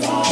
today. 0.00 0.25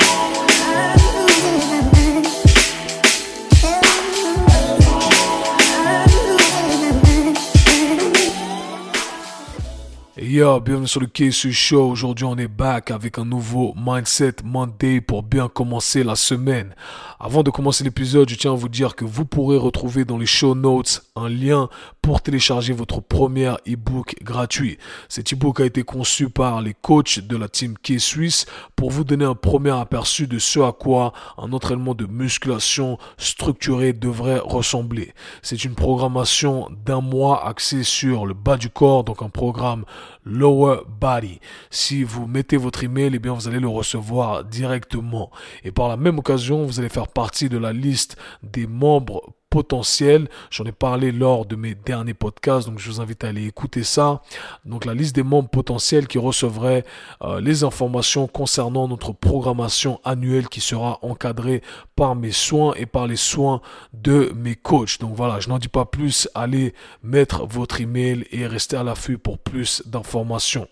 Yo, 10.37 10.59
bienvenue 10.59 10.89
sur 10.89 11.01
le 11.01 11.07
KSU 11.07 11.53
Show. 11.53 11.91
Aujourd'hui, 11.91 12.25
on 12.25 12.37
est 12.37 12.49
back 12.49 12.91
avec 12.91 13.21
un 13.21 13.25
nouveau 13.25 13.73
Mindset 13.77 14.39
Monday 14.43 15.01
pour 15.01 15.23
bien 15.23 15.47
commencer 15.47 16.03
la 16.03 16.17
semaine. 16.17 16.75
Avant 17.21 17.45
de 17.45 17.51
commencer 17.51 17.85
l'épisode, 17.85 18.29
je 18.29 18.35
tiens 18.35 18.51
à 18.51 18.57
vous 18.57 18.69
dire 18.69 18.97
que 18.97 19.05
vous 19.05 19.25
pourrez 19.25 19.57
retrouver 19.57 20.05
dans 20.05 20.19
les 20.19 20.27
show 20.27 20.57
notes 20.57 21.05
un 21.15 21.29
lien 21.29 21.69
pour 22.03 22.21
télécharger 22.21 22.73
votre 22.73 23.01
premier 23.01 23.55
ebook 23.65 24.17
gratuit. 24.23 24.77
Cet 25.09 25.33
ebook 25.33 25.61
a 25.61 25.67
été 25.67 25.85
conçu 25.85 26.29
par 26.29 26.61
les 26.61 26.75
coachs 26.75 27.21
de 27.21 27.37
la 27.37 27.49
team 27.49 27.79
K-Suisse 27.79 28.47
pour 28.75 28.91
vous 28.91 29.05
donner 29.05 29.25
un 29.25 29.37
premier 29.37 29.71
aperçu 29.71 30.27
de 30.27 30.41
ce 30.41 30.59
à 30.59 30.73
quoi 30.73 31.13
un 31.39 31.53
entraînement 31.53 31.95
de 31.95 32.07
musculation 32.07 32.99
structuré 33.19 33.93
devrait 33.93 34.41
ressembler. 34.41 35.15
C'est 35.43 35.65
une 35.65 35.77
programmation 35.77 36.69
d'un 36.85 37.01
mois 37.01 37.47
axée 37.47 37.85
sur 37.85 38.27
le 38.27 38.35
bas 38.35 38.57
du 38.57 38.69
corps, 38.69 39.05
donc 39.05 39.23
un 39.23 39.31
programme 39.31 39.85
Lower 40.25 40.81
Body. 41.01 41.41
Si 41.71 42.03
vous 42.03 42.27
mettez 42.27 42.57
votre 42.57 42.85
email, 42.85 43.13
eh 43.15 43.19
bien, 43.19 43.33
vous 43.33 43.49
allez 43.49 43.61
le 43.61 43.69
recevoir 43.69 44.45
directement. 44.45 45.31
Et 45.63 45.71
par 45.71 45.89
la 45.89 45.97
même 45.97 46.19
occasion, 46.19 46.65
vous 46.65 46.81
allez 46.81 46.89
faire 46.89 47.09
partie 47.09 47.49
de 47.49 47.59
la 47.59 47.73
liste 47.73 48.17
des 48.43 48.67
membres 48.67 49.35
potentiels. 49.55 50.27
J'en 50.51 50.65
ai 50.65 50.73
parlé 50.73 51.13
lors 51.13 51.47
de 51.47 51.55
mes 51.55 51.77
derniers 51.77 52.13
podcasts, 52.13 52.67
donc 52.67 52.81
je 52.81 52.91
vous 52.91 53.01
invite 53.01 53.23
à 53.23 53.29
aller 53.29 53.47
écouter 53.47 53.85
ça. 53.85 54.21
Donc 54.65 54.85
la 54.85 54.95
liste 54.95 55.15
des 55.15 55.23
membres 55.23 55.49
potentiels 55.49 56.09
qui 56.09 56.19
recevraient 56.19 56.85
euh, 57.23 57.41
les 57.41 57.63
informations 57.63 58.27
concernant 58.27 58.89
notre 58.89 59.13
programmation 59.13 60.01
annuelle 60.03 60.49
qui 60.49 60.61
sera 60.61 60.99
encadrée 61.03 61.63
par 61.95 62.17
mes 62.17 62.33
soins 62.33 62.75
et 62.77 62.85
par 62.85 63.07
les 63.07 63.15
soins 63.15 63.61
de 63.93 64.33
mes 64.35 64.57
coachs. 64.57 64.99
Donc 64.99 65.15
voilà, 65.15 65.39
je 65.39 65.49
n'en 65.49 65.59
dis 65.61 65.69
pas 65.69 65.85
plus, 65.85 66.29
allez 66.35 66.75
mettre 67.05 67.47
votre 67.47 67.81
email 67.81 68.27
et 68.33 68.49
restez 68.49 68.77
à 68.77 68.83
l'affût 68.83 69.19
pour 69.19 69.39
plus 69.39 69.85
d'informations. 69.87 70.67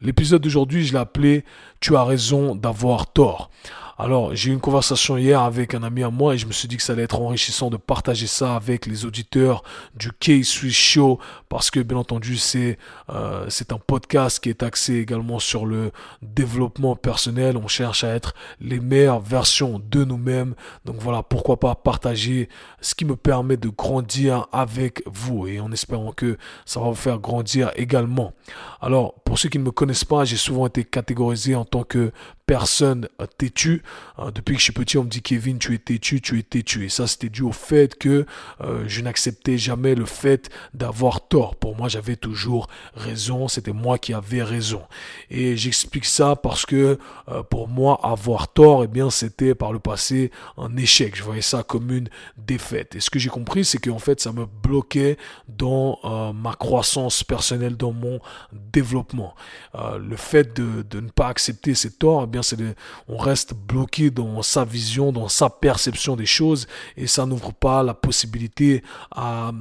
L'épisode 0.00 0.40
d'aujourd'hui, 0.40 0.86
je 0.86 0.94
l'ai 0.94 1.00
appelé 1.00 1.44
Tu 1.80 1.96
as 1.96 2.04
raison 2.04 2.54
d'avoir 2.54 3.12
tort. 3.12 3.50
Alors, 3.98 4.34
j'ai 4.34 4.50
eu 4.50 4.52
une 4.52 4.60
conversation 4.60 5.16
hier 5.16 5.40
avec 5.40 5.74
un 5.74 5.82
ami 5.84 6.02
à 6.02 6.10
moi 6.10 6.34
et 6.34 6.38
je 6.38 6.46
me 6.46 6.52
suis 6.52 6.66
dit 6.66 6.76
que 6.76 6.82
ça 6.82 6.92
allait 6.94 7.04
être 7.04 7.20
enrichissant 7.20 7.70
de 7.70 7.76
partager 7.76 8.21
ça 8.26 8.56
avec 8.56 8.86
les 8.86 9.04
auditeurs 9.04 9.62
du 9.94 10.10
K-Swiss 10.12 10.74
Show 10.74 11.18
parce 11.48 11.70
que, 11.70 11.80
bien 11.80 11.98
entendu, 11.98 12.36
c'est 12.36 12.78
euh, 13.10 13.46
c'est 13.48 13.72
un 13.72 13.78
podcast 13.78 14.40
qui 14.40 14.48
est 14.48 14.62
axé 14.62 14.94
également 14.94 15.38
sur 15.38 15.66
le 15.66 15.92
développement 16.22 16.96
personnel. 16.96 17.56
On 17.56 17.68
cherche 17.68 18.04
à 18.04 18.14
être 18.14 18.34
les 18.60 18.80
meilleures 18.80 19.20
versions 19.20 19.80
de 19.90 20.04
nous-mêmes. 20.04 20.54
Donc 20.84 20.96
voilà, 21.00 21.22
pourquoi 21.22 21.58
pas 21.60 21.74
partager 21.74 22.48
ce 22.80 22.94
qui 22.94 23.04
me 23.04 23.16
permet 23.16 23.56
de 23.56 23.68
grandir 23.68 24.48
avec 24.52 25.02
vous 25.06 25.46
et 25.46 25.60
en 25.60 25.72
espérant 25.72 26.12
que 26.12 26.38
ça 26.64 26.80
va 26.80 26.86
vous 26.86 26.94
faire 26.94 27.18
grandir 27.18 27.70
également. 27.76 28.32
Alors, 28.80 29.14
pour 29.24 29.38
ceux 29.38 29.48
qui 29.48 29.58
ne 29.58 29.64
me 29.64 29.70
connaissent 29.70 30.04
pas, 30.04 30.24
j'ai 30.24 30.36
souvent 30.36 30.66
été 30.66 30.84
catégorisé 30.84 31.54
en 31.54 31.64
tant 31.64 31.84
que 31.84 32.12
personne 32.46 33.08
têtue. 33.38 33.82
Hein, 34.18 34.30
depuis 34.34 34.54
que 34.54 34.58
je 34.58 34.64
suis 34.64 34.72
petit, 34.72 34.98
on 34.98 35.04
me 35.04 35.08
dit 35.08 35.22
Kevin, 35.22 35.58
tu 35.58 35.74
es 35.74 35.78
têtu, 35.78 36.20
tu 36.20 36.38
es 36.38 36.42
têtu. 36.42 36.84
Et 36.84 36.88
ça, 36.88 37.06
c'était 37.06 37.28
dû 37.28 37.42
au 37.42 37.52
fait 37.52 37.96
que 37.96 38.26
euh, 38.60 38.84
je 38.86 39.00
n'acceptais 39.00 39.58
jamais 39.58 39.94
le 39.94 40.04
fait 40.04 40.50
d'avoir 40.74 41.28
tort. 41.28 41.56
Pour 41.56 41.76
moi, 41.76 41.88
j'avais 41.88 42.16
toujours 42.16 42.68
raison. 42.94 43.48
C'était 43.48 43.72
moi 43.72 43.98
qui 43.98 44.12
avais 44.12 44.42
raison. 44.42 44.82
Et 45.30 45.56
j'explique 45.56 46.04
ça 46.04 46.36
parce 46.36 46.66
que 46.66 46.98
euh, 47.28 47.42
pour 47.42 47.68
moi, 47.68 48.00
avoir 48.02 48.48
tort, 48.52 48.84
eh 48.84 48.88
bien, 48.88 49.10
c'était 49.10 49.54
par 49.54 49.72
le 49.72 49.78
passé 49.78 50.30
un 50.56 50.76
échec. 50.76 51.16
Je 51.16 51.22
voyais 51.22 51.42
ça 51.42 51.62
comme 51.62 51.90
une 51.90 52.08
défaite. 52.36 52.96
Et 52.96 53.00
ce 53.00 53.10
que 53.10 53.18
j'ai 53.18 53.30
compris, 53.30 53.64
c'est 53.64 53.78
qu'en 53.78 53.98
fait, 53.98 54.20
ça 54.20 54.32
me 54.32 54.46
bloquait 54.46 55.16
dans 55.48 55.98
euh, 56.04 56.32
ma 56.32 56.54
croissance 56.54 57.24
personnelle, 57.24 57.76
dans 57.76 57.92
mon 57.92 58.20
développement. 58.52 59.34
le 59.74 60.16
fait 60.16 60.56
de, 60.56 61.00
ne 61.00 61.08
pas 61.08 61.28
accepter 61.28 61.74
ces 61.74 61.90
torts, 61.90 62.24
eh 62.24 62.26
on 63.08 63.16
reste 63.16 63.54
bloqué 63.54 64.10
dans 64.10 64.42
sa 64.42 64.64
vision, 64.64 65.12
dans 65.12 65.28
sa 65.28 65.50
perception 65.50 66.16
des 66.16 66.26
choses 66.26 66.66
et 66.96 67.06
ça 67.06 67.26
n'ouvre 67.26 67.52
pas 67.52 67.82
la 67.82 67.94
possibilité 67.94 68.82
à, 69.10 69.52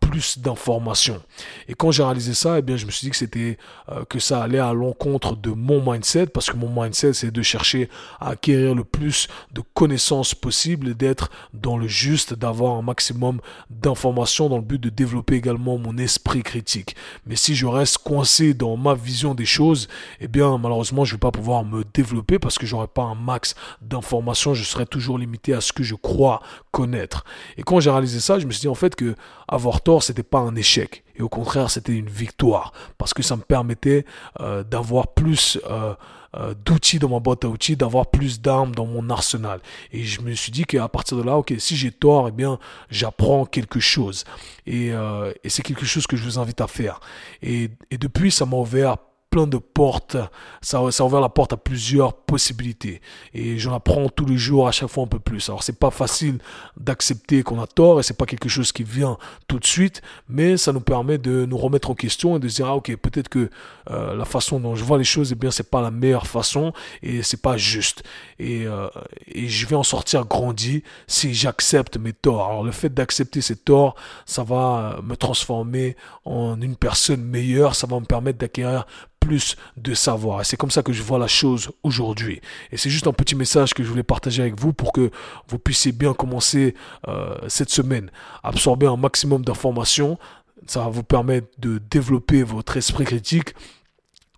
plus 0.00 0.38
d'informations. 0.38 1.22
Et 1.66 1.74
quand 1.74 1.90
j'ai 1.90 2.02
réalisé 2.02 2.34
ça, 2.34 2.58
eh 2.58 2.62
bien, 2.62 2.76
je 2.76 2.84
me 2.84 2.90
suis 2.90 3.06
dit 3.06 3.10
que 3.10 3.16
c'était 3.16 3.56
euh, 3.88 4.04
que 4.04 4.18
ça 4.18 4.42
allait 4.42 4.58
à 4.58 4.72
l'encontre 4.72 5.34
de 5.34 5.50
mon 5.50 5.80
mindset 5.90 6.26
parce 6.26 6.50
que 6.50 6.56
mon 6.56 6.68
mindset 6.68 7.14
c'est 7.14 7.30
de 7.30 7.42
chercher 7.42 7.88
à 8.20 8.30
acquérir 8.30 8.74
le 8.74 8.84
plus 8.84 9.28
de 9.52 9.62
connaissances 9.72 10.34
possible 10.34 10.94
d'être 10.94 11.30
dans 11.52 11.76
le 11.76 11.88
juste, 11.88 12.34
d'avoir 12.34 12.74
un 12.74 12.82
maximum 12.82 13.40
d'informations 13.70 14.48
dans 14.48 14.56
le 14.56 14.62
but 14.62 14.80
de 14.80 14.90
développer 14.90 15.36
également 15.36 15.78
mon 15.78 15.96
esprit 15.96 16.42
critique. 16.42 16.96
Mais 17.26 17.36
si 17.36 17.54
je 17.54 17.66
reste 17.66 17.98
coincé 17.98 18.54
dans 18.54 18.76
ma 18.76 18.94
vision 18.94 19.34
des 19.34 19.46
choses, 19.46 19.88
eh 20.20 20.28
bien, 20.28 20.58
malheureusement, 20.58 21.04
je 21.04 21.14
vais 21.14 21.18
pas 21.18 21.30
pouvoir 21.30 21.64
me 21.64 21.83
développer 21.94 22.38
parce 22.38 22.58
que 22.58 22.66
j'aurai 22.66 22.88
pas 22.88 23.02
un 23.02 23.14
max 23.14 23.54
d'informations, 23.80 24.52
je 24.52 24.64
serai 24.64 24.86
toujours 24.86 25.18
limité 25.18 25.54
à 25.54 25.60
ce 25.60 25.72
que 25.72 25.82
je 25.82 25.94
crois 25.94 26.42
connaître. 26.72 27.24
Et 27.56 27.62
quand 27.62 27.80
j'ai 27.80 27.90
réalisé 27.90 28.20
ça, 28.20 28.38
je 28.38 28.46
me 28.46 28.50
suis 28.50 28.62
dit 28.62 28.68
en 28.68 28.74
fait 28.74 28.94
que 28.96 29.14
avoir 29.48 29.80
tort 29.80 30.02
c'était 30.02 30.22
pas 30.22 30.40
un 30.40 30.54
échec. 30.56 31.04
Et 31.16 31.22
au 31.22 31.28
contraire, 31.28 31.70
c'était 31.70 31.92
une 31.92 32.08
victoire. 32.08 32.72
Parce 32.98 33.14
que 33.14 33.22
ça 33.22 33.36
me 33.36 33.42
permettait 33.42 34.04
euh, 34.40 34.64
d'avoir 34.64 35.14
plus 35.14 35.58
euh, 35.70 35.94
euh, 36.36 36.54
d'outils 36.64 36.98
dans 36.98 37.08
ma 37.08 37.20
boîte 37.20 37.44
à 37.44 37.48
outils, 37.48 37.76
d'avoir 37.76 38.10
plus 38.10 38.40
d'armes 38.40 38.74
dans 38.74 38.86
mon 38.86 39.08
arsenal. 39.10 39.60
Et 39.92 40.02
je 40.02 40.20
me 40.22 40.34
suis 40.34 40.50
dit 40.50 40.64
qu'à 40.64 40.88
partir 40.88 41.16
de 41.16 41.22
là, 41.22 41.36
ok, 41.36 41.54
si 41.58 41.76
j'ai 41.76 41.92
tort, 41.92 42.28
eh 42.28 42.32
bien, 42.32 42.58
j'apprends 42.90 43.46
quelque 43.46 43.78
chose. 43.78 44.24
Et, 44.66 44.88
et 44.88 45.48
c'est 45.48 45.62
quelque 45.62 45.86
chose 45.86 46.06
que 46.06 46.16
je 46.16 46.24
vous 46.24 46.38
invite 46.38 46.60
à 46.60 46.66
faire. 46.66 47.00
Et, 47.42 47.70
et 47.90 47.98
depuis, 47.98 48.32
ça 48.32 48.44
m'a 48.46 48.56
ouvert 48.56 48.96
plein 49.34 49.48
de 49.48 49.58
portes. 49.58 50.16
Ça, 50.62 50.80
ça 50.92 51.02
a 51.02 51.06
ouvert 51.06 51.20
la 51.20 51.28
porte 51.28 51.52
à 51.52 51.56
plusieurs 51.56 52.14
possibilités. 52.14 53.00
Et 53.32 53.58
j'en 53.58 53.74
apprends 53.74 54.08
tous 54.08 54.26
les 54.26 54.36
jours, 54.36 54.68
à 54.68 54.70
chaque 54.70 54.88
fois 54.88 55.02
un 55.02 55.08
peu 55.08 55.18
plus. 55.18 55.48
Alors, 55.48 55.64
c'est 55.64 55.76
pas 55.76 55.90
facile 55.90 56.38
d'accepter 56.76 57.42
qu'on 57.42 57.60
a 57.60 57.66
tort 57.66 57.98
et 57.98 58.04
c'est 58.04 58.16
pas 58.16 58.26
quelque 58.26 58.48
chose 58.48 58.70
qui 58.70 58.84
vient 58.84 59.18
tout 59.48 59.58
de 59.58 59.66
suite, 59.66 60.02
mais 60.28 60.56
ça 60.56 60.72
nous 60.72 60.80
permet 60.80 61.18
de 61.18 61.46
nous 61.46 61.56
remettre 61.58 61.90
en 61.90 61.96
question 61.96 62.36
et 62.36 62.38
de 62.38 62.46
se 62.46 62.54
dire, 62.54 62.66
ah, 62.66 62.76
ok, 62.76 62.94
peut-être 62.94 63.28
que 63.28 63.50
euh, 63.90 64.14
la 64.14 64.24
façon 64.24 64.60
dont 64.60 64.76
je 64.76 64.84
vois 64.84 64.98
les 64.98 65.04
choses, 65.04 65.32
eh 65.32 65.34
bien, 65.34 65.50
c'est 65.50 65.68
pas 65.68 65.82
la 65.82 65.90
meilleure 65.90 66.28
façon 66.28 66.72
et 67.02 67.24
c'est 67.24 67.42
pas 67.42 67.56
juste. 67.56 68.04
Et, 68.38 68.68
euh, 68.68 68.86
et 69.26 69.48
je 69.48 69.66
vais 69.66 69.74
en 69.74 69.82
sortir 69.82 70.26
grandi 70.26 70.84
si 71.08 71.34
j'accepte 71.34 71.96
mes 71.96 72.12
torts. 72.12 72.46
Alors, 72.46 72.62
le 72.62 72.70
fait 72.70 72.94
d'accepter 72.94 73.40
ces 73.40 73.56
torts, 73.56 73.96
ça 74.26 74.44
va 74.44 75.00
me 75.02 75.16
transformer 75.16 75.96
en 76.24 76.60
une 76.60 76.76
personne 76.76 77.24
meilleure, 77.24 77.74
ça 77.74 77.88
va 77.88 77.98
me 77.98 78.06
permettre 78.06 78.38
d'acquérir 78.38 78.86
plus 79.24 79.56
de 79.76 79.94
savoir. 79.94 80.40
Et 80.40 80.44
c'est 80.44 80.56
comme 80.56 80.70
ça 80.70 80.82
que 80.82 80.92
je 80.92 81.02
vois 81.02 81.18
la 81.18 81.26
chose 81.26 81.70
aujourd'hui. 81.82 82.40
Et 82.70 82.76
c'est 82.76 82.90
juste 82.90 83.06
un 83.06 83.12
petit 83.12 83.34
message 83.34 83.74
que 83.74 83.82
je 83.82 83.88
voulais 83.88 84.02
partager 84.02 84.42
avec 84.42 84.60
vous 84.60 84.72
pour 84.72 84.92
que 84.92 85.10
vous 85.48 85.58
puissiez 85.58 85.92
bien 85.92 86.12
commencer 86.14 86.74
euh, 87.08 87.36
cette 87.48 87.70
semaine. 87.70 88.10
Absorber 88.42 88.86
un 88.86 88.96
maximum 88.96 89.44
d'informations. 89.44 90.18
Ça 90.66 90.80
va 90.80 90.88
vous 90.88 91.02
permettre 91.02 91.48
de 91.58 91.78
développer 91.78 92.42
votre 92.42 92.76
esprit 92.76 93.04
critique. 93.04 93.54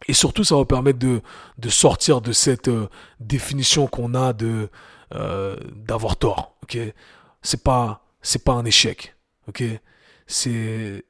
Et 0.08 0.12
surtout, 0.12 0.44
ça 0.44 0.54
va 0.54 0.60
vous 0.60 0.66
permettre 0.66 0.98
de, 0.98 1.20
de 1.58 1.68
sortir 1.68 2.20
de 2.20 2.32
cette 2.32 2.68
euh, 2.68 2.88
définition 3.20 3.86
qu'on 3.86 4.14
a 4.14 4.32
de 4.32 4.68
euh, 5.14 5.56
d'avoir 5.74 6.16
tort. 6.16 6.56
Ok, 6.62 6.78
c'est 7.42 7.62
pas 7.62 8.04
c'est 8.22 8.42
pas 8.44 8.52
un 8.52 8.64
échec. 8.64 9.16
Ok, 9.48 9.62
c'est 10.26 11.04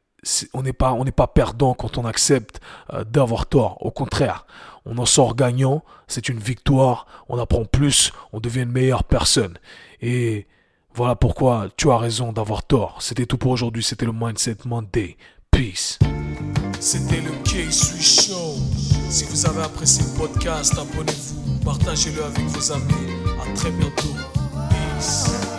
on 0.55 0.63
n'est 0.63 0.73
pas, 0.73 1.27
perdant 1.27 1.75
quand 1.75 1.99
on 1.99 2.05
accepte 2.05 2.61
euh, 2.93 3.05
d'avoir 3.05 3.47
tort. 3.47 3.79
Au 3.85 3.91
contraire, 3.91 4.47
on 4.85 4.99
en 4.99 5.07
sort 5.07 5.37
gagnant. 5.37 5.83
C'est 6.09 6.29
une 6.29 6.39
victoire. 6.39 7.07
On 7.29 7.39
apprend 7.39 7.65
plus. 7.65 8.13
On 8.33 8.41
devient 8.41 8.63
une 8.63 8.73
meilleure 8.73 9.05
personne. 9.05 9.59
Et 10.01 10.47
voilà 10.95 11.17
pourquoi 11.17 11.69
tu 11.77 11.91
as 11.91 11.99
raison 11.99 12.33
d'avoir 12.33 12.65
tort. 12.65 13.03
C'était 13.03 13.27
tout 13.27 13.39
pour 13.39 13.53
aujourd'hui. 13.53 13.83
C'était 13.83 14.07
le 14.07 14.13
Mindset 14.13 14.59
Monday. 14.65 15.17
Peace. 15.51 15.99
C'était 16.81 17.23
le 17.23 17.33
Show. 17.71 18.57
Si 19.09 19.25
vous 19.25 19.47
avez 19.47 19.63
apprécié 19.63 20.05
le 20.05 20.19
podcast, 20.19 20.75
abonnez-vous, 20.75 21.65
partagez-le 21.65 22.23
avec 22.23 22.45
vos 22.45 22.73
amis. 22.73 23.13
À 23.41 23.55
très 23.55 23.71
bientôt. 23.71 24.15
Peace. 24.69 25.56